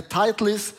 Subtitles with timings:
[0.00, 0.72] the title is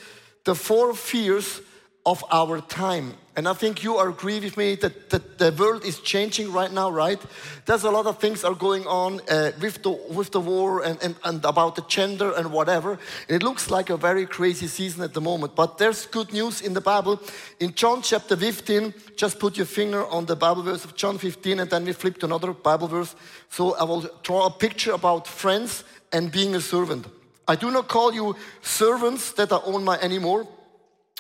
[0.45, 1.61] The Four Fears
[2.07, 3.13] of Our Time.
[3.35, 7.21] And I think you agree with me that, the world is changing right now, right?
[7.67, 10.97] There's a lot of things are going on uh, with, the, with the war and,
[11.03, 12.97] and, and about the gender and whatever.
[13.27, 15.55] It looks like a very crazy season at the moment.
[15.55, 17.21] But there's good news in the Bible.
[17.59, 21.59] In John chapter 15, just put your finger on the Bible verse of John 15
[21.59, 23.15] and then we flip to another Bible verse.
[23.49, 27.05] So I will draw a picture about friends and being a servant.
[27.51, 30.47] I do not call you servants that are owned my anymore.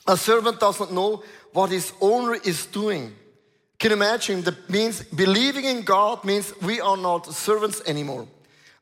[0.07, 3.13] A servant doesn't know what his owner is doing.
[3.77, 4.41] Can you imagine?
[4.43, 8.27] That means believing in God means we are not servants anymore.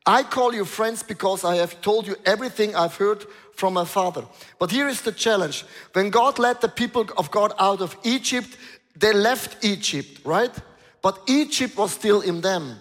[0.06, 4.24] I call you friends because I have told you everything I've heard from my father.
[4.60, 5.64] But here is the challenge.
[5.92, 8.56] When God led the people of God out of Egypt,
[8.94, 10.54] they left Egypt, right?
[11.02, 12.78] But Egypt was still in them.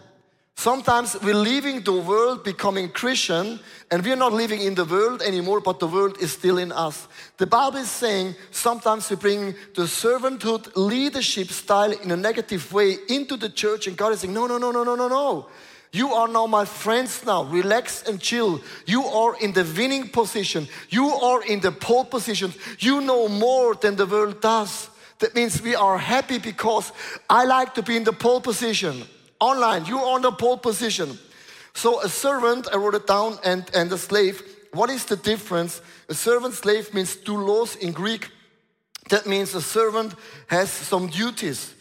[0.60, 5.62] Sometimes we're leaving the world becoming Christian and we're not living in the world anymore,
[5.62, 7.08] but the world is still in us.
[7.38, 12.98] The Bible is saying sometimes we bring the servanthood leadership style in a negative way
[13.08, 15.48] into the church and God is saying, no, no, no, no, no, no, no.
[15.94, 17.46] You are now my friends now.
[17.46, 18.60] Relax and chill.
[18.86, 20.68] You are in the winning position.
[20.90, 22.54] You are in the pole position.
[22.80, 24.90] You know more than the world does.
[25.20, 26.92] That means we are happy because
[27.30, 29.06] I like to be in the pole position
[29.40, 29.86] online.
[29.86, 31.18] You're on the pole position.
[31.74, 34.44] So a servant, I wrote it down, and, and a slave.
[34.74, 35.82] What is the difference?
[36.10, 38.30] A servant slave means doulos in Greek.
[39.10, 40.14] That means a servant
[40.48, 41.74] has some duties.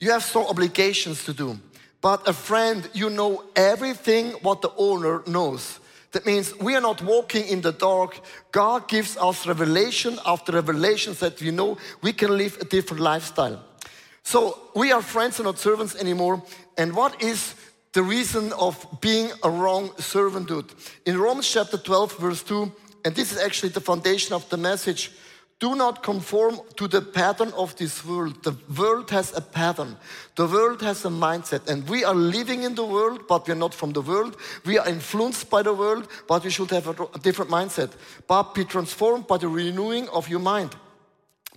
[0.00, 1.58] You have some obligations to do.
[2.00, 5.78] But a friend, you know everything what the owner knows.
[6.10, 8.20] That means we are not walking in the dark.
[8.50, 13.62] God gives us revelation after revelation that we know we can live a different lifestyle.
[14.22, 16.42] So we are friends and not servants anymore.
[16.76, 17.54] And what is
[17.92, 20.70] the reason of being a wrong servanthood?
[21.06, 22.72] In Romans chapter 12, verse 2,
[23.04, 25.12] and this is actually the foundation of the message.
[25.58, 28.42] Do not conform to the pattern of this world.
[28.42, 29.96] The world has a pattern.
[30.34, 31.68] The world has a mindset.
[31.68, 34.36] And we are living in the world, but we are not from the world.
[34.66, 37.92] We are influenced by the world, but we should have a different mindset.
[38.26, 40.74] But be transformed by the renewing of your mind.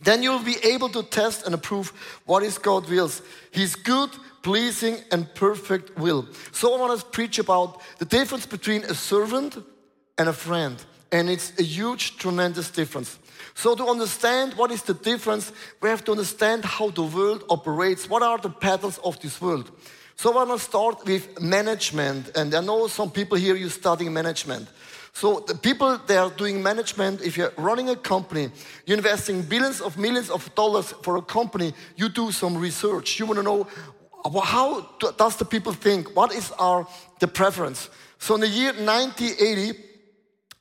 [0.03, 1.91] Then you'll be able to test and approve
[2.25, 3.23] what is God's wills.
[3.49, 4.11] His good,
[4.45, 6.27] pleasing, and perfect will.
[6.51, 9.57] So I want to preach about the difference between a servant
[10.19, 10.77] and a friend.
[11.11, 13.17] And it's a huge, tremendous difference.
[13.55, 15.51] So to understand what is the difference,
[15.81, 18.07] we have to understand how the world operates.
[18.07, 19.71] What are the patterns of this world?
[20.15, 22.37] So I want to start with management.
[22.37, 24.67] And I know some people here, you're studying management.
[25.13, 28.51] So the people they are doing management, if you're running a company,
[28.85, 33.17] you're investing billions of millions of dollars for a company, you do some research.
[33.17, 33.67] You want to know
[34.33, 36.15] how does the people think?
[36.15, 36.87] What is our
[37.19, 37.89] the preference?
[38.17, 39.79] So in the year 1980,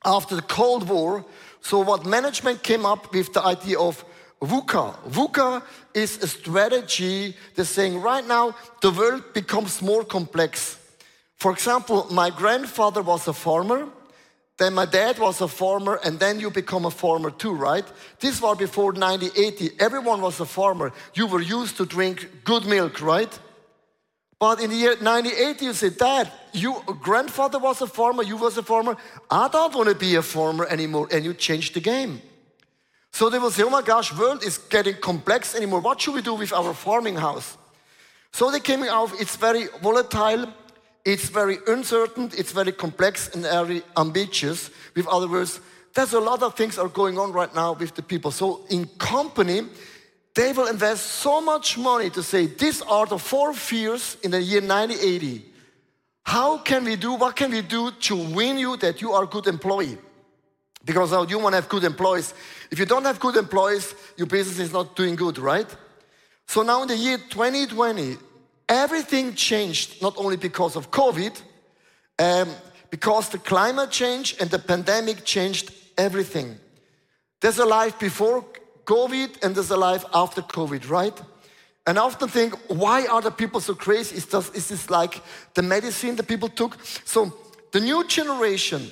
[0.04, 1.24] after the Cold War,
[1.60, 4.04] so what management came up with the idea of
[4.42, 4.94] VUCA.
[5.08, 5.62] VUCA
[5.94, 10.78] is a strategy that's saying right now the world becomes more complex.
[11.36, 13.88] For example, my grandfather was a farmer.
[14.56, 17.84] Then my dad was a farmer, and then you become a farmer too, right?
[18.20, 19.80] This was before 1980.
[19.80, 20.92] Everyone was a farmer.
[21.14, 23.36] You were used to drink good milk, right?
[24.44, 28.58] But in the year 1980, you said, Dad, your grandfather was a farmer, you was
[28.58, 28.94] a farmer.
[29.30, 31.08] I don't want to be a farmer anymore.
[31.10, 32.20] And you changed the game.
[33.10, 35.80] So they will say, oh my gosh, world is getting complex anymore.
[35.80, 37.56] What should we do with our farming house?
[38.32, 40.52] So they came out, it's very volatile.
[41.06, 44.70] It's very uncertain, it's very complex and very ambitious.
[44.94, 45.58] With other words,
[45.94, 48.30] there's a lot of things are going on right now with the people.
[48.30, 49.62] So in company,
[50.34, 54.42] they will invest so much money to say these are the four fears in the
[54.42, 55.44] year 1980.
[56.24, 59.26] How can we do, what can we do to win you that you are a
[59.26, 59.98] good employee?
[60.84, 62.34] Because now you want to have good employees.
[62.70, 65.66] If you don't have good employees, your business is not doing good, right?
[66.46, 68.16] So now in the year 2020,
[68.68, 71.38] Everything changed not only because of COVID,
[72.18, 72.48] um,
[72.90, 76.58] because the climate change and the pandemic changed everything.
[77.40, 78.44] There's a life before
[78.84, 81.20] COVID and there's a life after COVID, right?
[81.86, 84.16] And I often think, why are the people so crazy?
[84.16, 85.20] Is this, is this like
[85.54, 86.78] the medicine that people took?
[87.04, 87.34] So
[87.72, 88.90] the new generation,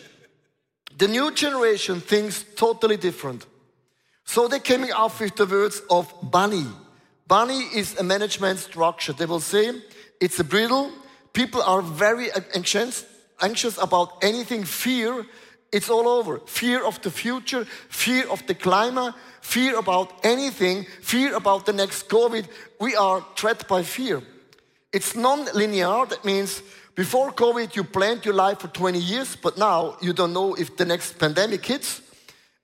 [0.98, 3.46] the new generation thinks totally different.
[4.24, 6.66] So they came up with the words of BANI.
[7.28, 9.12] BANI is a management structure.
[9.12, 9.72] They will say
[10.20, 10.92] it's a brittle.
[11.32, 13.06] People are very anxious,
[13.40, 15.24] anxious about anything fear.
[15.72, 16.38] It's all over.
[16.40, 22.08] Fear of the future, fear of the climate, fear about anything, fear about the next
[22.08, 22.46] COVID.
[22.78, 24.22] We are trapped by fear.
[24.92, 26.06] It's non-linear.
[26.06, 26.62] That means
[26.94, 30.76] before COVID, you planned your life for 20 years, but now you don't know if
[30.76, 32.02] the next pandemic hits.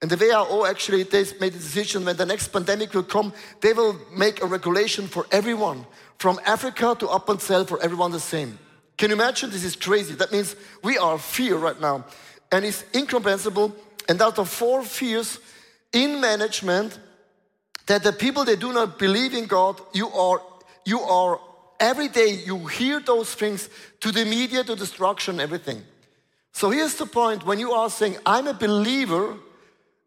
[0.02, 3.72] And the WHO actually they made a decision when the next pandemic will come, they
[3.72, 5.86] will make a regulation for everyone,
[6.18, 8.58] from Africa to up until for everyone the same.
[8.98, 9.50] Can you imagine?
[9.50, 10.14] This is crazy.
[10.14, 12.04] That means we are fear right now.
[12.50, 13.74] And it's incomprehensible.
[14.08, 15.38] And out of four fears
[15.92, 16.98] in management,
[17.86, 20.40] that the people that do not believe in God, you are,
[20.84, 21.40] you are,
[21.80, 23.68] every day you hear those things
[24.00, 25.82] to the media, to destruction, everything.
[26.52, 29.36] So here's the point when you are saying, I'm a believer,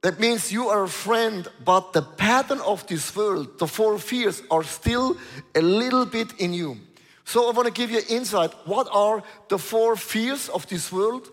[0.02, 4.44] that means you are a friend, but the pattern of this world, the four fears,
[4.52, 5.18] are still
[5.56, 6.78] a little bit in you.
[7.24, 8.52] So I want to give you insight.
[8.66, 11.31] What are the four fears of this world?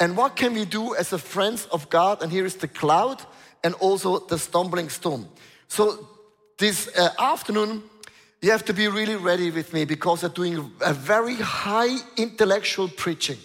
[0.00, 2.22] And what can we do as a friends of God?
[2.22, 3.22] And here is the cloud
[3.64, 5.26] and also the stumbling stone.
[5.66, 6.08] So
[6.58, 7.82] this uh, afternoon,
[8.40, 12.88] you have to be really ready with me because I'm doing a very high intellectual
[12.88, 13.38] preaching.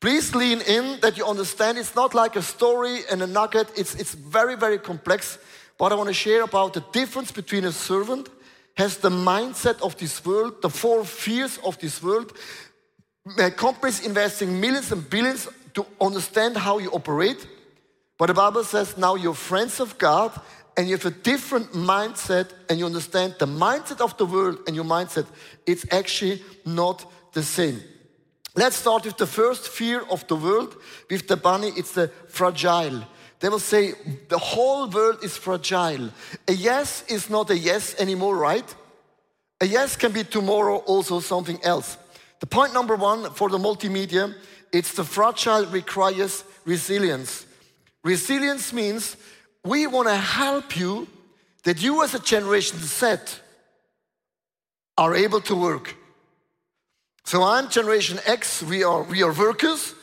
[0.00, 3.94] Please lean in that you understand it's not like a story and a nugget, it's,
[3.94, 5.38] it's very, very complex.
[5.78, 8.28] But I want to share about the difference between a servant
[8.76, 12.36] has the mindset of this world, the four fears of this world.
[13.56, 17.46] Companies investing millions and billions to understand how you operate.
[18.18, 20.38] But the Bible says now you're friends of God
[20.76, 24.76] and you have a different mindset and you understand the mindset of the world and
[24.76, 25.26] your mindset,
[25.66, 27.80] it's actually not the same.
[28.54, 30.76] Let's start with the first fear of the world.
[31.10, 33.04] With the BANI, it's the fragile.
[33.40, 33.94] They will say
[34.28, 36.10] the whole world is fragile.
[36.46, 38.74] A yes is not a yes anymore, right?
[39.60, 41.96] A yes can be tomorrow also something else.
[42.40, 44.34] The point number one for the multimedia,
[44.72, 47.46] it's the fragile requires resilience.
[48.02, 49.16] Resilience means
[49.64, 51.08] we want to help you
[51.62, 53.40] that you as a generation set
[54.98, 55.96] are able to work.
[57.24, 59.94] So I'm generation X, we are, we are workers.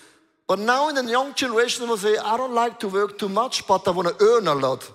[0.48, 3.66] But now in the young generation, will say, I don't like to work too much,
[3.68, 4.92] but I want to earn a lot.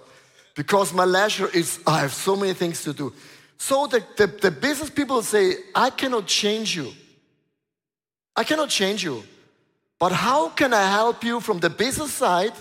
[0.55, 3.13] Because my leisure is, I have so many things to do.
[3.57, 6.93] So the, the, the business people say, I cannot change you.
[8.37, 9.25] I cannot change you.
[9.99, 12.53] But how can I help you from the business side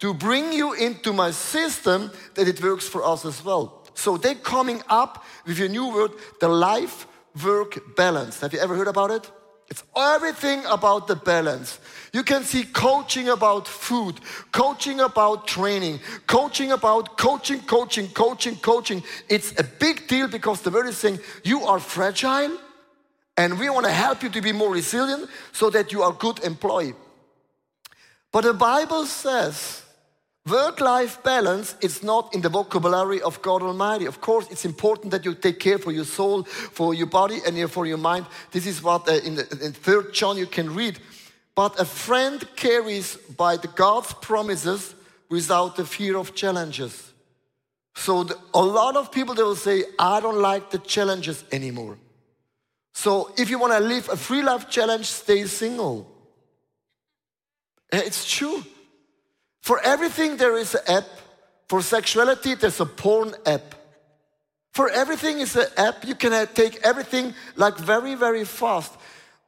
[0.00, 3.82] to bring you into my system that it works for us as well?
[3.94, 7.06] So they're coming up with a new word, the life
[7.42, 8.40] work balance.
[8.40, 9.30] Have you ever heard about it?
[9.68, 11.80] It's everything about the balance.
[12.12, 14.20] You can see coaching about food,
[14.50, 19.02] coaching about training, coaching about coaching, coaching, coaching, coaching.
[19.30, 22.58] It's a big deal because the word is saying you are fragile
[23.36, 26.16] and we want to help you to be more resilient so that you are a
[26.16, 26.94] good employee.
[28.30, 29.82] But the Bible says
[30.48, 34.06] Work life balance is not in the vocabulary of God Almighty.
[34.06, 37.70] Of course, it's important that you take care for your soul, for your body, and
[37.70, 38.26] for your mind.
[38.50, 40.98] This is what uh, in, the, in 3rd John you can read.
[41.54, 44.96] But a friend carries by the God's promises
[45.28, 47.12] without the fear of challenges.
[47.94, 51.98] So the, a lot of people they will say, I don't like the challenges anymore.
[52.92, 56.10] So if you want to live a free love challenge, stay single.
[57.90, 58.62] Eh, it's true.
[59.60, 61.08] For everything, there is an app.
[61.68, 63.74] For sexuality, there's a porn app.
[64.72, 66.04] For everything is an app.
[66.06, 68.92] You can uh, take everything like very, very fast.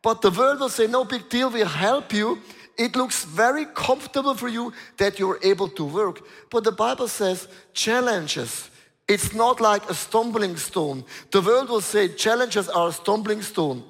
[0.03, 2.39] But the world will say, no big deal, we'll help you.
[2.77, 6.21] It looks very comfortable for you that you're able to work.
[6.51, 8.69] But the Bible says challenges.
[9.07, 11.05] It's not like a stumbling stone.
[11.31, 13.85] The world will say challenges are a stumbling stone.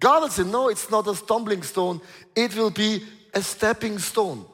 [0.00, 2.00] God will say, no, it's not a stumbling stone.
[2.34, 4.44] It will be a stepping stone.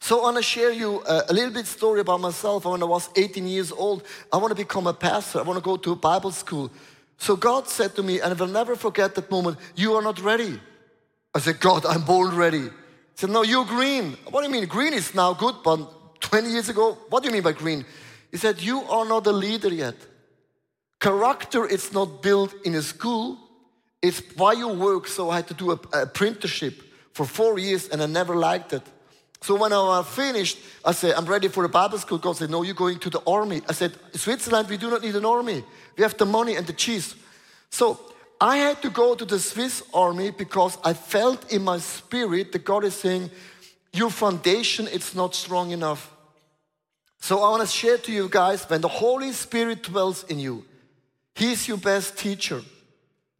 [0.00, 2.64] So I want to share you a, a, little bit story about myself.
[2.64, 5.38] When I was 18 years old, I want to become a pastor.
[5.38, 6.70] I want to go to Bible school.
[7.16, 10.20] So God said to me, and I will never forget that moment, you are not
[10.20, 10.60] ready.
[11.34, 12.62] I said, God, I'm born ready.
[12.62, 12.70] He
[13.14, 14.16] said, no, you're green.
[14.30, 14.66] What do you mean?
[14.68, 17.84] Green is now good, but 20 years ago, what do you mean by green?
[18.30, 19.96] He said, you are not a leader yet.
[21.00, 23.38] Character is not built in a school.
[24.02, 25.06] It's why you work.
[25.06, 28.72] So I had to do a, a apprenticeship for four years, and I never liked
[28.72, 28.82] it.
[29.42, 32.18] So when I finished, I said, I'm ready for a Bible school.
[32.18, 33.62] God said, No, you're going to the army.
[33.68, 35.62] I said, Switzerland, we do not need an army.
[35.96, 37.14] We have the money and the cheese.
[37.70, 38.00] So
[38.40, 42.64] I had to go to the Swiss army because I felt in my spirit that
[42.64, 43.30] God is saying,
[43.92, 46.10] Your foundation is not strong enough.
[47.18, 50.64] So I want to share to you guys when the Holy Spirit dwells in you,
[51.34, 52.62] He's your best teacher.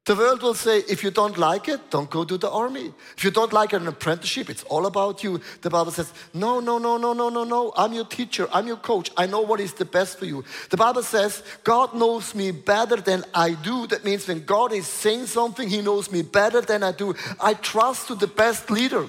[0.07, 2.93] The world will say, if you don't like it, don't go to the army.
[3.17, 5.41] If you don't like an apprenticeship, it's all about you.
[5.63, 7.73] The Bible says, no, no, no, no, no, no, no.
[7.77, 8.47] I'm your teacher.
[8.53, 9.11] I'm your coach.
[9.17, 10.45] I know what is the best for you.
[10.71, 13.89] The Bible says, God knows me better than I do.
[13.89, 17.13] That means when God is saying something, He knows me better than I do.
[17.41, 19.09] I trust to the best leader.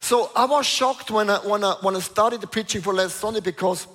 [0.00, 3.40] So I was shocked when I, when I, when I started preaching for last Sunday
[3.40, 3.86] because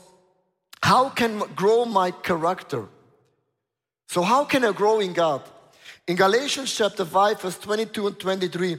[0.81, 2.87] how can grow my character?
[4.07, 5.41] So how can I grow in God?
[6.07, 8.77] In Galatians chapter 5, verse 22 and 23,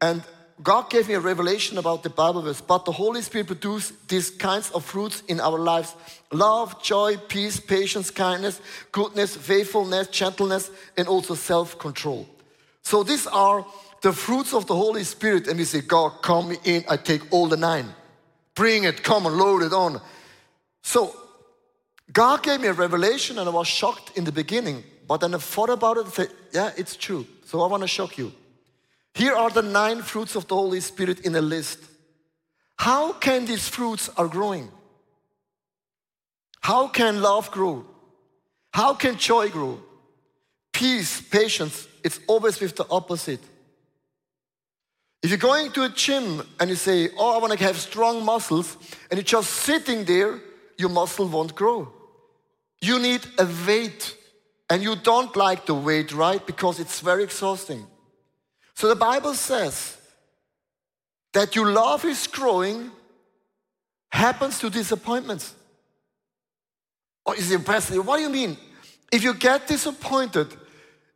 [0.00, 0.22] and
[0.62, 4.30] God gave me a revelation about the Bible verse, but the Holy Spirit produced these
[4.30, 5.94] kinds of fruits in our lives
[6.32, 8.60] love, joy, peace, patience, kindness,
[8.90, 12.28] goodness, faithfulness, gentleness, and also self control.
[12.82, 13.64] So these are
[14.02, 15.48] the fruits of the Holy Spirit.
[15.48, 17.94] And we say, God, come in, I take all the nine.
[18.54, 20.00] Bring it, come and load it on.
[20.82, 21.14] So
[22.12, 24.84] God gave me a revelation and I was shocked in the beginning.
[25.06, 27.26] But then I thought about it and said, yeah, it's true.
[27.44, 28.32] So I want to shock you.
[29.14, 31.80] Here are the nine fruits of the Holy Spirit in a list.
[32.76, 34.70] How can these fruits are growing?
[36.60, 37.84] How can love grow?
[38.72, 39.80] How can joy grow?
[40.72, 43.40] Peace, patience, it's always with the opposite.
[45.22, 48.24] If you're going to a gym and you say, Oh, I want to have strong
[48.24, 48.76] muscles,
[49.10, 50.40] and you're just sitting there,
[50.76, 51.92] your muscle won't grow.
[52.80, 54.16] You need a weight,
[54.70, 56.44] and you don't like the weight, right?
[56.46, 57.84] Because it's very exhausting.
[58.74, 59.96] So the Bible says
[61.32, 62.92] that your love is growing
[64.10, 65.54] happens to disappointments.
[67.26, 68.06] Oh, or is it impressive?
[68.06, 68.56] What do you mean?
[69.12, 70.48] If you get disappointed,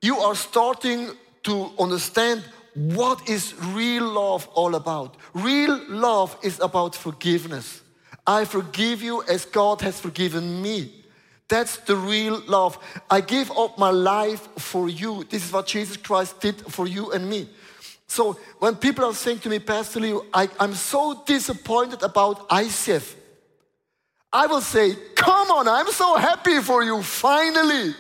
[0.01, 1.11] you are starting
[1.45, 5.17] to understand what is real love all about.
[5.35, 7.83] Real love is about forgiveness.
[8.27, 10.93] I forgive you as God has forgiven me.
[11.49, 12.79] That's the real love.
[13.11, 15.25] I give up my life for you.
[15.29, 17.49] This is what Jesus Christ did for you and me.
[18.07, 23.15] So when people are saying to me, Pastor Leo, I, am so disappointed about ICF,
[24.33, 27.95] I will say, Come on, I'm so happy for you, finally.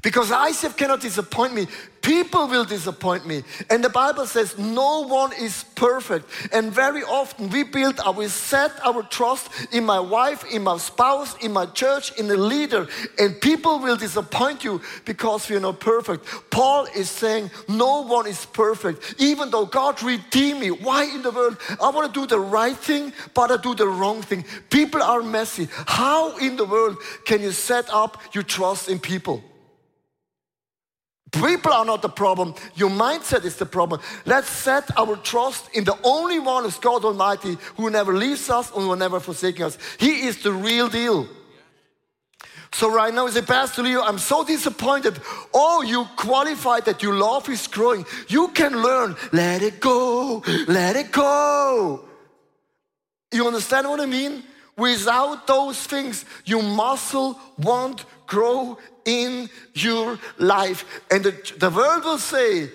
[0.00, 1.66] Because ICF cannot disappoint me.
[2.02, 3.42] People will disappoint me.
[3.68, 6.30] And the Bible says no one is perfect.
[6.52, 11.36] And very often we build our, set our trust in my wife, in my spouse,
[11.38, 12.86] in my church, in the leader.
[13.18, 16.24] And people will disappoint you because we're not perfect.
[16.50, 19.16] Paul is saying no one is perfect.
[19.18, 20.70] Even though God redeemed me.
[20.70, 21.58] Why in the world?
[21.82, 24.44] I want to do the right thing, but I do the wrong thing.
[24.70, 25.66] People are messy.
[25.72, 29.42] How in the world can you set up your trust in people?
[31.32, 32.54] People are not the problem.
[32.74, 34.00] Your mindset is the problem.
[34.24, 38.74] Let's set our trust in the only one who's God Almighty who never leaves us
[38.74, 39.76] and will never forsake us.
[39.98, 41.28] He is the real deal.
[42.72, 45.20] So right now, a Pastor Leo, I'm so disappointed.
[45.54, 48.04] Oh, you qualified that your love is growing.
[48.28, 49.16] You can learn.
[49.32, 50.42] Let it go.
[50.66, 52.04] Let it go.
[53.32, 54.44] You understand what I mean?
[54.76, 58.78] Without those things, your muscle won't grow
[59.08, 60.84] in your life.
[61.10, 62.70] And the, the world will say,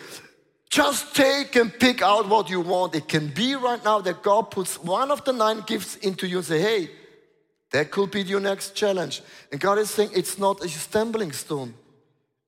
[0.70, 2.96] just take and pick out what you want.
[2.96, 6.38] It can be right now that God puts one of the nine gifts into you
[6.38, 6.90] and say, hey,
[7.72, 9.22] that could be your next challenge.
[9.52, 11.75] And God is saying it's not a stumbling stone.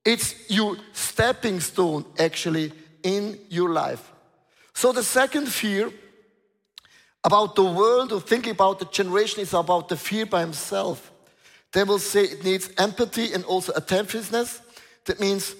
[0.04, 2.72] It's your stepping stone actually
[3.04, 4.12] in your life.
[4.74, 5.92] So the second fear
[7.22, 11.12] about the world or thinking about the generation is about the fear by himself.
[11.72, 14.60] They will say it needs empathy and also attentiveness.
[15.04, 15.54] That means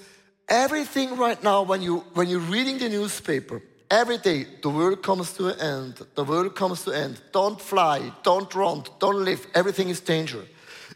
[0.49, 5.33] everything right now, when, you, when you're reading the newspaper, every day the world comes
[5.33, 6.05] to an end.
[6.15, 7.21] The world comes to an end.
[7.31, 9.45] Don't fly, don't run, don't live.
[9.53, 10.43] Everything is danger.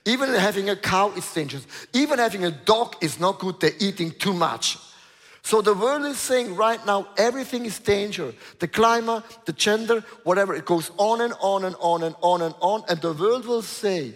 [0.05, 1.67] Even having a cow is dangerous.
[1.93, 3.59] Even having a dog is not good.
[3.59, 4.77] They're eating too much.
[5.43, 8.33] So the world is saying right now everything is danger.
[8.59, 12.55] The climate, the gender, whatever, it goes on and on and on and on and
[12.59, 12.83] on.
[12.89, 14.13] And the world will say,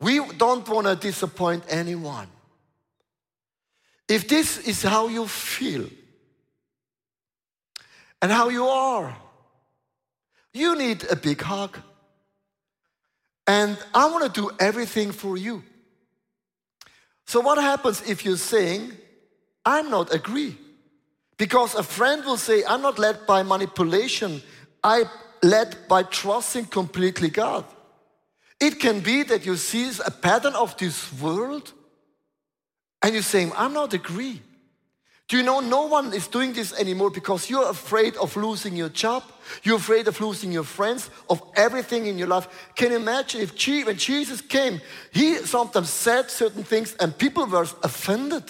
[0.00, 2.28] we don't want to disappoint anyone.
[4.08, 5.86] If this is how you feel
[8.20, 9.16] and how you are,
[10.52, 11.78] you need a big hug.
[13.46, 15.62] And I want to do everything for you.
[17.26, 18.92] So, what happens if you're saying,
[19.64, 20.56] I'm not agree?
[21.36, 24.42] Because a friend will say, I'm not led by manipulation,
[24.82, 25.04] I'm
[25.42, 27.64] led by trusting completely God.
[28.60, 31.72] It can be that you see a pattern of this world
[33.02, 34.42] and you're saying, I'm not agree.
[35.28, 38.88] Do you know no one is doing this anymore because you're afraid of losing your
[38.88, 39.22] job?
[39.62, 42.48] You're afraid of losing your friends, of everything in your life.
[42.74, 43.54] Can you imagine if
[43.86, 44.80] when Jesus came,
[45.12, 48.42] he sometimes said certain things and people were offended?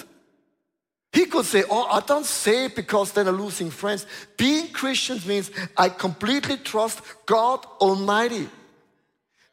[1.12, 4.06] He could say, Oh, I don't say it because then I'm losing friends.
[4.38, 8.48] Being Christians means I completely trust God Almighty.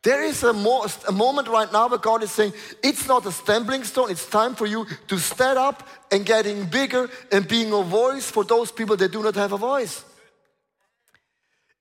[0.03, 3.31] There is a, mo a, moment right now where God is saying, it's not a
[3.31, 7.81] stumbling stone, it's time for you to stand up and getting bigger and being a
[7.81, 10.05] voice for those people that do not have a voice.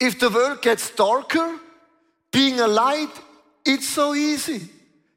[0.01, 1.59] If the world gets darker,
[2.33, 3.13] being a light,
[3.65, 4.69] it's so easy.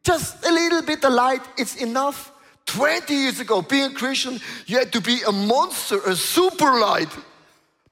[0.04, 2.32] Just a little bit of light, it's enough.
[2.66, 7.10] 20 years ago, being a Christian, you had to be a monster, a super light.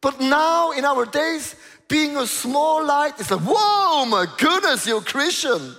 [0.02, 1.56] But now, in our days,
[1.88, 5.76] being a small light is like, whoa, my goodness, you're a Christian.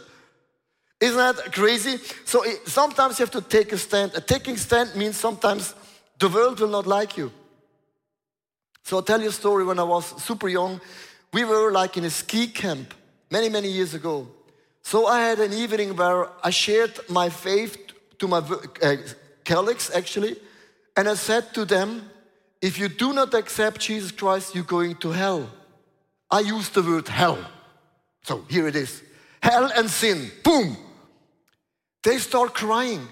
[1.00, 1.98] Isn't that crazy?
[2.24, 4.12] So it, sometimes you have to take a stand.
[4.14, 5.74] A taking stand means sometimes
[6.18, 7.30] the world will not like you.
[8.82, 10.80] So I'll tell you a story when I was super young.
[11.32, 12.94] We were like in a ski camp
[13.30, 14.26] many, many years ago.
[14.82, 17.76] So I had an evening where I shared my faith
[18.18, 18.96] to my uh,
[19.44, 20.36] colleagues actually,
[20.96, 22.10] and I said to them,
[22.60, 25.48] if you do not accept Jesus Christ, you're going to hell.
[26.30, 27.38] I used the word hell.
[28.22, 29.02] So here it is.
[29.42, 30.30] Hell and sin.
[30.44, 30.76] Boom.
[32.02, 33.06] They start crying.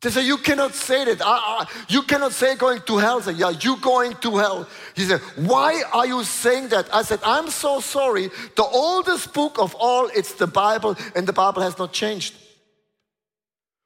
[0.00, 1.20] They say, You cannot say that.
[1.20, 3.18] I, I, you cannot say going to hell.
[3.18, 4.68] I say, Yeah, you going to hell.
[4.94, 6.88] He said, Why are you saying that?
[6.94, 8.30] I said, I'm so sorry.
[8.54, 12.34] The oldest book of all, it's the Bible, and the Bible has not changed.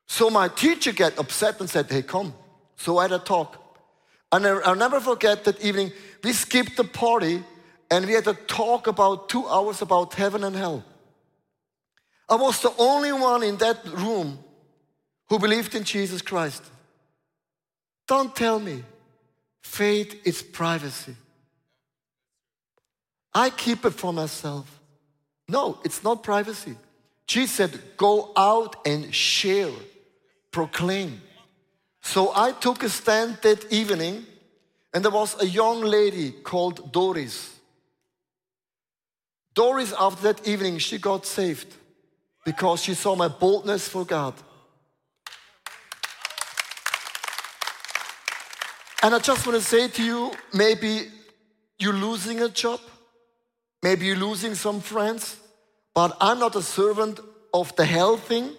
[0.06, 2.34] So my teacher got upset and said, Hey, come.
[2.76, 3.58] So I had a talk.
[4.30, 5.92] And I'll never forget that evening.
[6.24, 7.42] We skipped the party
[7.92, 10.82] and we had a talk about two hours about heaven and hell.
[12.26, 14.38] I was the only one in that room
[15.28, 16.62] who believed in Jesus Christ.
[18.08, 18.82] Don't tell me
[19.62, 21.14] faith is privacy.
[23.34, 24.80] I keep it for myself.
[25.46, 26.74] No, it's not privacy.
[27.26, 29.76] Jesus said, Go out and share,
[30.50, 31.20] proclaim.
[32.00, 34.24] So I took a stand that evening,
[34.94, 37.58] and there was a young lady called Doris.
[39.54, 41.74] Doris, after that evening, she got saved
[42.44, 44.34] because she saw my boldness for God.
[49.02, 51.08] And I just want to say to you maybe
[51.78, 52.80] you're losing a job,
[53.82, 55.36] maybe you're losing some friends,
[55.94, 57.18] but I'm not a servant
[57.52, 58.50] of the hell thing.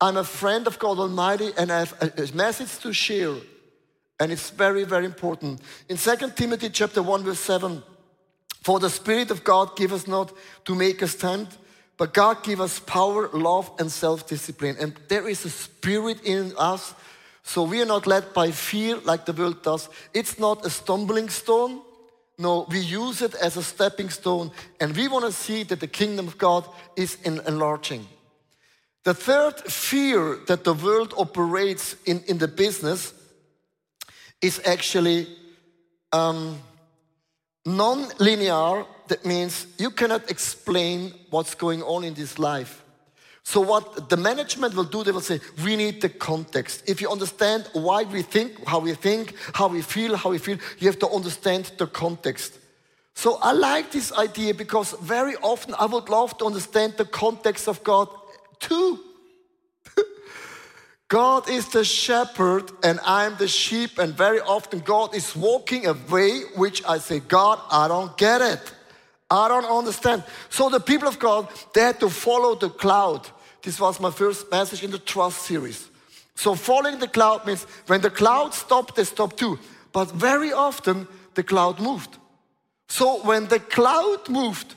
[0.00, 3.34] I'm a friend of God Almighty and I have a message to share.
[4.20, 5.60] And it's very, very important.
[5.88, 7.82] In 2 Timothy chapter 1, verse 7,
[8.62, 10.32] for the Spirit of God give us not
[10.64, 11.56] to make us tempt,
[11.96, 14.76] but God give us power, love, and self-discipline.
[14.78, 16.94] And there is a spirit in us.
[17.42, 19.88] So we are not led by fear like the world does.
[20.14, 21.80] It's not a stumbling stone.
[22.38, 24.52] No, we use it as a stepping stone.
[24.80, 28.06] And we want to see that the kingdom of God is enlarging.
[29.02, 33.12] The third fear that the world operates in, in the business
[34.40, 35.26] is actually
[36.12, 36.60] um,
[37.76, 42.82] non-linear that means you cannot explain what's going on in this life.
[43.42, 46.82] So what the management will do they will say we need the context.
[46.86, 50.58] If you understand why we think how we think how we feel how we feel
[50.78, 52.58] you have to understand the context.
[53.14, 57.68] So i like this idea because very often i would love to understand the context
[57.68, 58.08] of god
[58.60, 58.98] too
[61.08, 65.94] God is the shepherd and I'm the sheep, and very often God is walking a
[66.10, 68.60] way which I say, God, I don't get it.
[69.30, 70.22] I don't understand.
[70.50, 73.26] So the people of God, they had to follow the cloud.
[73.62, 75.88] This was my first message in the trust series.
[76.34, 79.58] So following the cloud means when the cloud stopped, they stopped too.
[79.92, 82.16] But very often the cloud moved.
[82.88, 84.74] So when the cloud moved,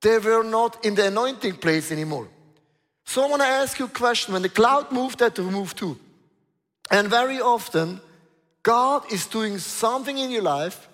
[0.00, 2.28] they were not in the anointing place anymore.
[3.04, 4.32] So I want to ask you a question.
[4.32, 5.98] When the cloud moved, that to move too.
[6.90, 8.00] And very often,
[8.62, 10.88] God is doing something in your life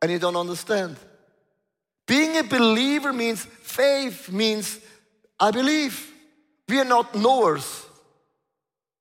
[0.00, 0.96] and you don't understand.
[2.06, 4.78] Being a believer means faith means
[5.38, 6.12] I believe.
[6.68, 7.86] We are not knowers.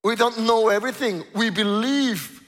[0.04, 1.24] We don't know everything.
[1.36, 2.42] We believe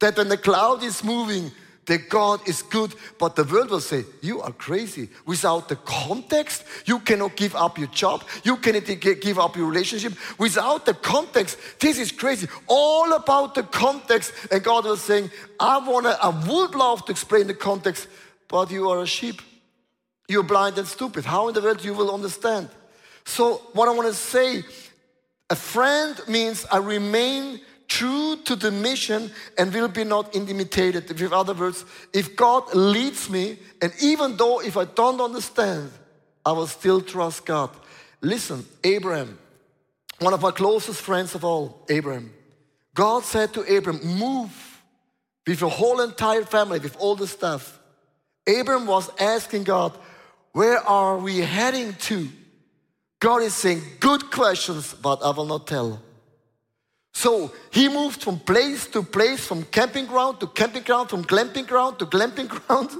[0.00, 1.50] that when the cloud is moving,
[1.86, 5.08] that God is good, but the world will say, You are crazy.
[5.26, 10.14] Without the context, you cannot give up your job, you cannot give up your relationship.
[10.38, 12.48] Without the context, this is crazy.
[12.66, 14.32] All about the context.
[14.50, 18.08] And God was saying, I wanna, I would love to explain the context,
[18.48, 19.42] but you are a sheep.
[20.28, 21.24] You're blind and stupid.
[21.24, 22.68] How in the world you will understand?
[23.24, 24.62] So, what I want to say,
[25.50, 27.60] a friend means I remain
[28.00, 31.06] true to the mission and will be not intimidated.
[31.20, 31.84] With other words,
[32.14, 35.90] if God leads me, and even though if I don't understand,
[36.46, 37.68] I will still trust God.
[38.22, 39.38] Listen, Abraham,
[40.18, 42.32] one of my closest friends of all, Abraham,
[42.94, 44.50] God said to Abraham, move
[45.46, 47.78] with your whole entire family, with all the stuff.
[48.46, 49.92] Abraham was asking God,
[50.52, 52.28] where are we heading to?
[53.20, 56.00] God is saying, good questions, but I will not tell.
[57.12, 61.66] So he moved from place to place, from camping ground to camping ground, from glamping
[61.66, 62.90] ground to glamping ground.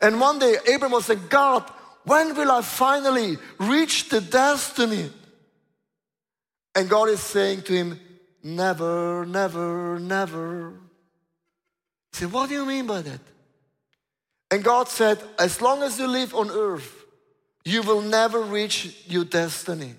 [0.00, 1.68] And one day, Abraham was like, God,
[2.04, 5.10] when will I finally reach the destiny?
[6.74, 8.00] And God is saying to him,
[8.42, 10.74] Never, never, never.
[12.12, 13.20] He said, What do you mean by that?
[14.50, 17.04] And God said, As long as you live on earth,
[17.64, 19.94] you will never reach your destiny.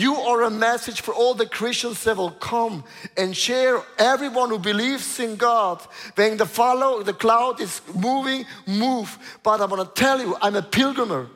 [0.00, 2.84] You are a message for all the Christians that will come
[3.18, 5.82] and share everyone who believes in God.
[6.14, 9.18] When the follow, the cloud is moving, move.
[9.42, 11.28] But I want to tell you, I'm a pilgrimer.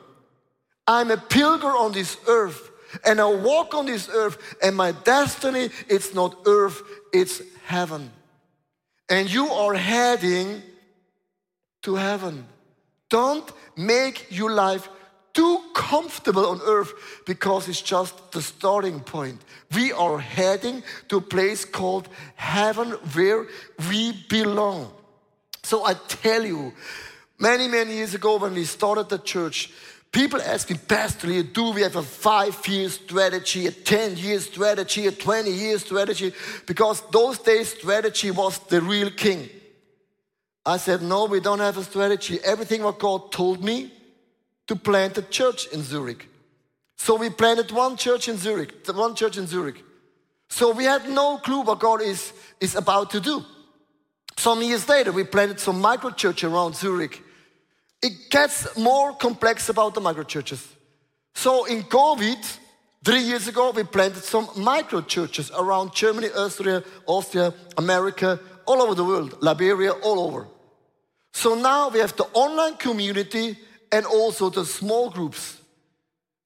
[0.87, 2.71] I'm a pilgrim on this earth.
[3.05, 6.81] And I walk on this earth, and my destiny, it's not earth,
[7.13, 8.09] it's heaven.
[9.09, 10.63] And you are heading
[11.83, 12.47] to heaven.
[13.09, 13.47] Don't
[13.77, 14.89] make your life
[15.35, 16.93] too comfortable on earth
[17.25, 19.39] because it's just the starting point.
[19.75, 23.45] We are heading to a place called heaven where
[23.89, 24.91] we belong.
[25.61, 26.73] So I tell you,
[27.37, 29.71] many, many years ago when we started the church,
[30.11, 35.07] people asked me, Pastor, do we have a five year strategy, a 10 year strategy,
[35.07, 36.31] a 20 year strategy?
[36.65, 39.49] Because those days, strategy was the real king.
[40.65, 42.39] I said, No, we don't have a strategy.
[42.43, 43.91] Everything what God told me,
[44.67, 46.27] to plant a church in Zurich.
[46.97, 49.83] So we planted one church in Zurich, one church in Zurich.
[50.49, 53.43] So we had no clue what God is, is about to do.
[54.37, 57.21] Some years later, we planted some micro church around Zurich.
[58.01, 60.67] It gets more complex about the micro churches.
[61.33, 62.57] So in COVID,
[63.03, 68.95] three years ago, we planted some micro churches around Germany, Austria, Austria, America, all over
[68.95, 70.47] the world, Liberia, all over.
[71.33, 73.57] So now we have the online community
[73.95, 75.57] and also the small groups.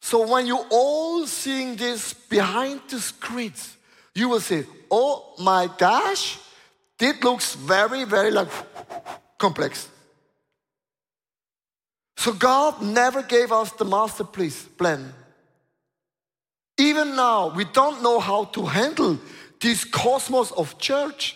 [0.02, 3.76] So when you all seeing this behind the screens,
[4.14, 6.38] you will say, oh my gosh,
[7.00, 8.50] this looks very, very like
[9.40, 9.90] complex.
[12.18, 15.12] So God never gave us the master plan.
[16.78, 19.18] Even now, we don't know how to handle
[19.60, 21.36] this cosmos of church.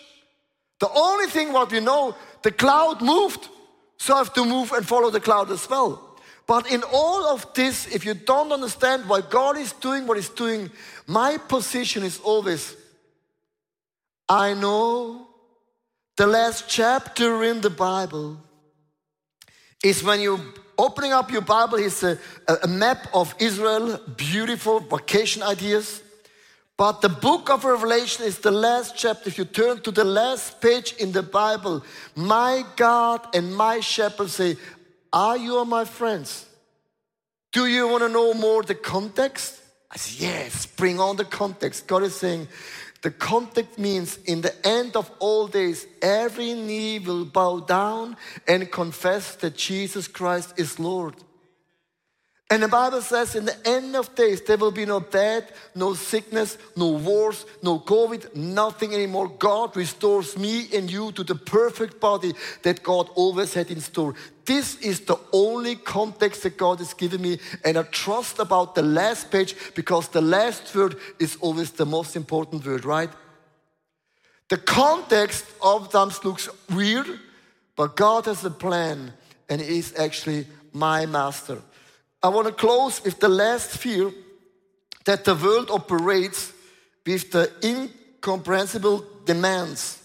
[0.78, 3.48] The only thing what we know, the cloud moved.
[4.04, 6.18] So I have to move and follow the cloud as well.
[6.46, 10.28] But in all of this, if you don't understand why God is doing what He's
[10.28, 10.70] doing,
[11.06, 12.76] my position is always
[14.28, 15.26] I know
[16.18, 18.36] the last chapter in the Bible
[19.82, 22.18] is when you opening up your Bible it's a,
[22.62, 26.02] a map of Israel, beautiful vacation ideas.
[26.76, 29.28] But the book of Revelation is the last chapter.
[29.28, 31.84] If you turn to the last page in the Bible,
[32.16, 34.56] my God and my shepherd say,
[35.12, 36.46] Are you my friends?
[37.52, 39.60] Do you want to know more the context?
[39.90, 41.86] I say, Yes, bring on the context.
[41.86, 42.48] God is saying,
[43.04, 48.16] the context means in the end of all days, every knee will bow down
[48.48, 51.14] and confess that Jesus Christ is Lord.
[52.50, 55.94] And the Bible says in the end of days, there will be no death, no
[55.94, 59.28] sickness, no wars, no COVID, nothing anymore.
[59.28, 64.14] God restores me and you to the perfect body that God always had in store.
[64.44, 67.38] This is the only context that God has given me.
[67.64, 72.14] And I trust about the last page because the last word is always the most
[72.14, 73.10] important word, right?
[74.50, 77.06] The context of sometimes looks weird,
[77.74, 79.12] but God has a plan
[79.48, 81.62] and is actually my master.
[82.24, 84.10] I want to close with the last fear
[85.04, 86.54] that the world operates
[87.04, 90.02] with the incomprehensible demands.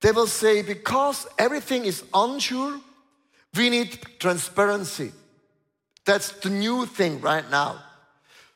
[0.00, 2.80] They will say, because everything is unsure,
[3.54, 5.12] we need transparency.
[6.06, 7.78] That's the new thing right now.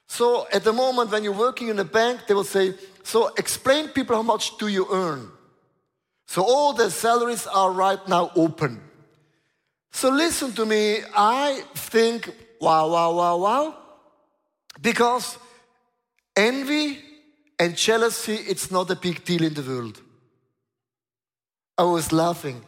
[0.07, 2.73] So at the moment when you're working in a bank, they will say,
[3.03, 5.31] so explain people how much do you earn?
[6.27, 8.81] So all the salaries are right now open.
[9.93, 13.77] So listen to me, I think wow, wow, wow, wow.
[14.81, 15.39] Because
[16.37, 16.99] envy
[17.59, 20.01] and jealousy, it's not a big deal in the world.
[21.77, 22.63] I was laughing.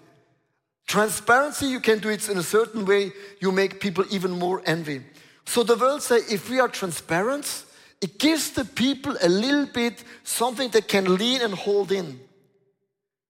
[0.87, 5.03] Transparency, you can do it in a certain way, you make people even more envy.
[5.47, 7.65] So the world say if we are transparent,
[8.01, 12.21] it gives the people a little bit something they can lean and hold in.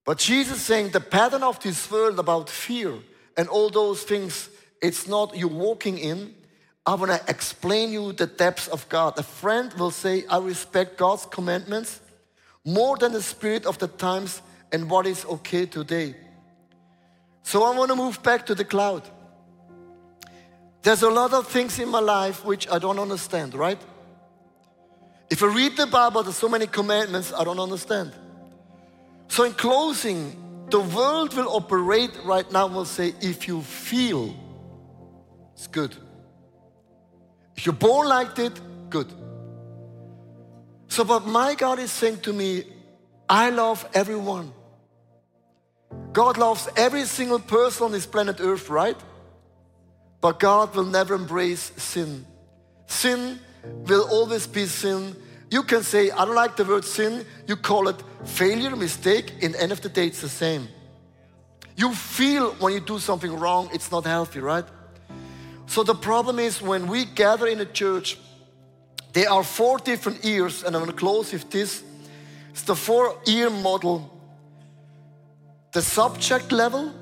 [0.06, 2.94] But Jesus saying the pattern of this world about fear
[3.36, 4.48] and all those things,
[4.80, 6.34] it's not you walking in,
[6.86, 9.18] I want to explain you the depths of God.
[9.18, 12.00] A friend will say, I respect God's commandments
[12.64, 16.14] more than the spirit of the times and what is okay today.
[17.42, 19.08] So I want to move back to the cloud.
[20.82, 23.78] There's a lot of things in my life which I don't understand, right?
[25.28, 28.12] If I read the Bible, there's so many commandments I don't understand.
[29.28, 34.34] So, in closing, the world will operate right now, will say, if you feel
[35.54, 35.94] it's good.
[37.64, 38.58] You're born like it,
[38.90, 39.12] good.
[40.88, 42.64] So, but my God is saying to me,
[43.28, 44.52] I love everyone.
[46.12, 48.96] God loves every single person on this planet Earth, right?
[50.20, 52.26] But God will never embrace sin.
[52.86, 55.16] Sin will always be sin.
[55.50, 57.24] You can say, I don't like the word sin.
[57.46, 59.32] You call it failure, mistake.
[59.40, 60.68] In end of the day, it's the same.
[61.76, 64.64] You feel when you do something wrong, it's not healthy, right?
[65.70, 68.18] So the problem is when we gather in a church,
[69.12, 71.84] there are four different ears, and I'm gonna close with this.
[72.50, 74.10] It's the four ear model.
[75.70, 76.92] The subject level,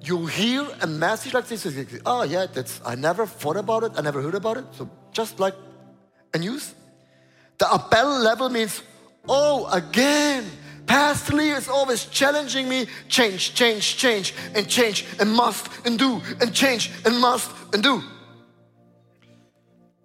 [0.00, 1.66] you hear a message like this,
[2.06, 4.64] oh yeah, that's I never thought about it, I never heard about it.
[4.72, 5.54] So just like
[6.32, 6.74] a news.
[7.58, 8.82] The appel level means,
[9.28, 10.46] oh, again,
[10.88, 16.20] Pastor Leo is always challenging me, change, change, change, and change, and must, and do,
[16.40, 18.02] and change, and must, and do.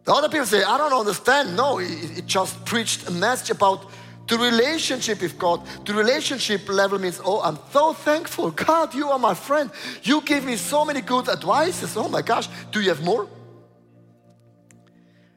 [0.04, 1.56] The other people say, I don't understand.
[1.56, 3.89] No, it just preached a message about
[4.28, 5.65] the relationship with God.
[5.86, 8.52] The relationship level means, oh, I'm so thankful.
[8.52, 9.72] God, you are my friend.
[10.04, 11.96] You give me so many good advices.
[11.96, 13.30] Oh my gosh, do you have more?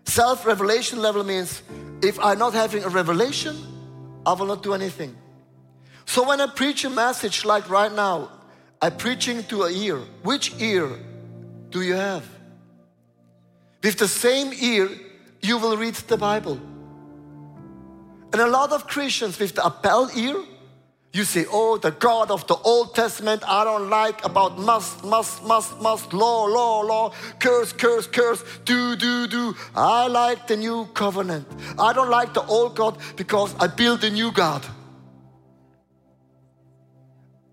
[0.06, 1.62] Self revelation level means
[2.02, 3.56] if I'm not having a revelation,
[4.24, 5.16] I will not do anything.
[6.06, 8.30] So when I preach a message like right now,
[8.80, 9.98] I'm preaching to a ear.
[10.22, 10.88] Which ear
[11.70, 12.26] do you have?
[13.82, 14.88] With the same ear,
[15.42, 16.60] you will read the Bible.
[18.32, 20.36] And a lot of Christians with the appel ear,
[21.12, 25.42] you say, oh, the God of the Old Testament, I don't like about must, must,
[25.44, 29.54] must, must, law, law, law, curse, curse, curse, do, do, do.
[29.74, 31.46] I like the new covenant.
[31.78, 34.66] I don't like the old God because I build a new God.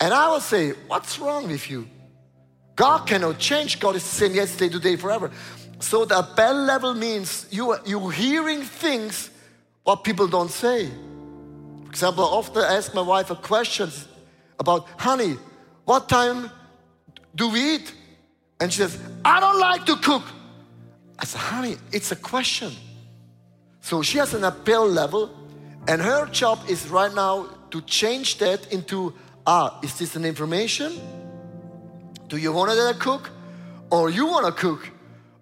[0.03, 1.87] And I will say, what's wrong with you?
[2.75, 3.79] God cannot change.
[3.79, 5.31] God is the same yesterday, today, forever.
[5.79, 9.29] So the appel level means you, you're hearing things
[9.83, 10.89] what people don't say.
[11.85, 13.89] For example, I often ask my wife a question
[14.59, 15.37] about, honey,
[15.85, 16.51] what time
[17.33, 17.93] do we eat?
[18.59, 20.23] And she says, I don't like to cook.
[21.17, 22.73] I said, honey, it's a question.
[23.79, 25.31] So she has an appeal level,
[25.87, 29.13] and her job is right now to change that into,
[29.45, 30.93] ah, is this an information?
[32.27, 33.29] Do you want to cook?
[33.89, 34.89] Or you want to cook?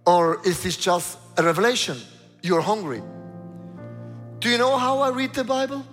[0.05, 1.97] Or is this just a revelation?
[2.41, 3.01] You're hungry.
[4.39, 5.85] Do you know how I read the Bible?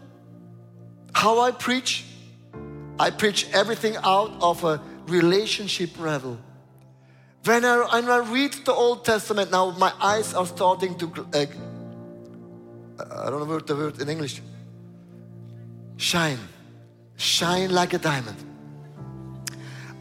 [1.12, 2.04] How I preach?
[2.98, 6.38] I preach everything out of a relationship level.
[7.44, 11.46] When I, when I read the Old Testament, now my eyes are starting to, uh,
[12.98, 14.42] I don't know the word in English,
[15.96, 16.38] shine.
[17.18, 18.44] Shine like a diamond.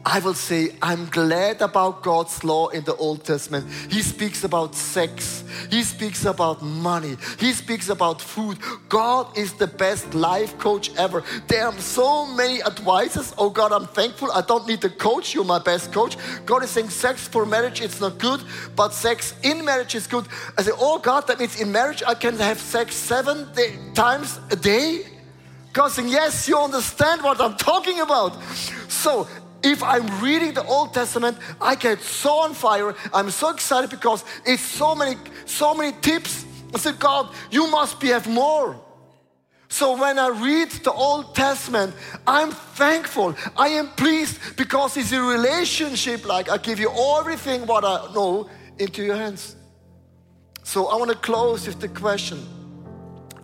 [0.06, 3.66] I will say, I'm glad about God's law in the Old Testament.
[3.90, 8.58] He speaks about sex, He speaks about money, He speaks about food.
[8.88, 11.24] God is the best life coach ever.
[11.48, 13.34] There are so many advices.
[13.36, 14.30] Oh God, I'm thankful.
[14.32, 16.16] I don't need a coach, you're my best coach.
[16.46, 18.40] God is saying, sex for marriage, it's not good,
[18.76, 20.26] but sex in marriage is good.
[20.56, 24.38] I say, Oh God, that means in marriage I can have sex seven day, times
[24.50, 25.17] a day?
[25.74, 28.42] Saying, Yes, you understand what I'm talking about.
[28.88, 29.28] So
[29.62, 32.94] if I'm reading the Old Testament, I get so on fire.
[33.12, 36.44] I'm so excited because it's so many, so many tips.
[36.74, 38.80] I said, God, you must be have more.
[39.68, 41.94] So when I read the Old Testament,
[42.26, 43.34] I'm thankful.
[43.56, 48.48] I am pleased because it's a relationship like I give you everything what I know
[48.78, 49.56] into your hands.
[50.62, 52.38] So I want to close with the question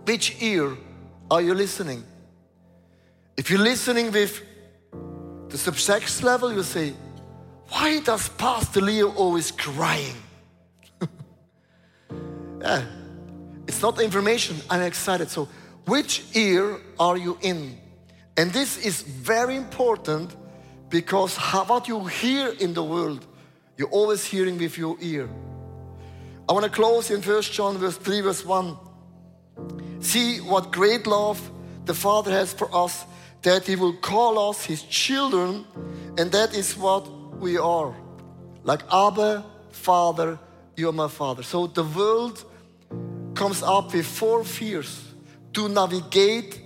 [0.05, 0.75] Which ear
[1.29, 2.03] are you listening?
[3.37, 4.41] If you're listening with
[5.49, 6.93] the subtext level, you say,
[7.69, 10.15] why does Pastor Leo always crying?
[12.61, 12.85] yeah,
[13.67, 14.55] it's not information.
[14.69, 15.29] I'm excited.
[15.29, 15.49] So,
[15.85, 17.77] which ear are you in?
[18.37, 20.35] And this is very important
[20.89, 23.25] because how, what you hear in the world,
[23.77, 25.29] you're always hearing with your ear.
[26.47, 28.77] I want to close in 1 John verse 3, verse 1.
[29.99, 31.51] See what great love
[31.85, 33.05] the Father has for us
[33.45, 35.65] that He will call us His children,
[36.17, 37.95] and that is what we are.
[38.63, 40.39] Like Abba, Father,
[40.75, 41.43] you're my Father.
[41.43, 42.43] So the world
[43.35, 44.99] comes up with four fears
[45.53, 46.59] to navigate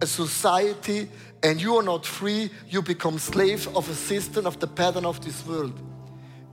[0.00, 1.10] a society,
[1.42, 5.22] and you are not free, you become slave of a system, of the pattern of
[5.22, 5.78] this world.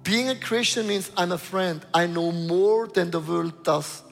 [0.03, 1.85] Being a Christian means I'm a friend.
[1.93, 4.03] I know more than the world does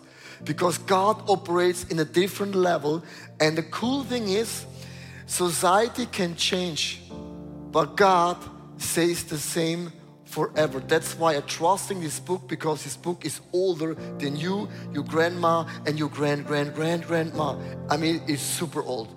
[0.45, 3.03] because God operates in a different level.
[3.41, 4.65] And the cool thing is,
[5.27, 7.01] Society can change,
[7.71, 8.37] but God
[8.77, 9.91] says the same
[10.23, 10.79] forever.
[10.79, 15.03] That's why I trust in this book because this book is older than you, your
[15.03, 17.57] grandma, and your grand grand grand grandma.
[17.89, 19.16] I mean, it's super old.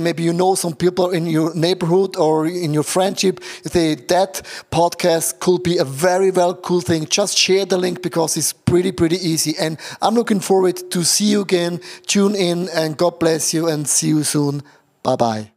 [0.00, 5.40] Maybe you know some people in your neighborhood or in your friendship, say that podcast
[5.40, 7.06] could be a very, very cool thing.
[7.06, 9.54] Just share the link because it's pretty, pretty easy.
[9.58, 11.80] And I'm looking forward to see you again.
[12.06, 14.62] Tune in and God bless you and see you soon.
[15.02, 15.53] Bye bye.